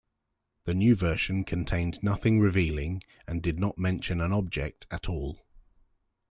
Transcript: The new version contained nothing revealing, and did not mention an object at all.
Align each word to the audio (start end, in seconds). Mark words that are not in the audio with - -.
The 0.65 0.73
new 0.73 0.95
version 0.95 1.43
contained 1.43 2.01
nothing 2.01 2.39
revealing, 2.39 3.03
and 3.27 3.39
did 3.39 3.59
not 3.59 3.77
mention 3.77 4.19
an 4.19 4.33
object 4.33 4.87
at 4.89 5.07
all. 5.07 5.45